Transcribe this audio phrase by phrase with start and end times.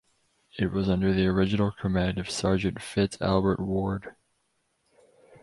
[0.57, 4.15] It was under the original command of Sergeant Fitz Albert Ward.